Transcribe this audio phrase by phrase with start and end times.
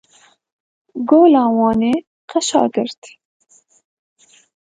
[1.09, 1.93] Gola Wanê
[2.29, 3.01] qeşa girt.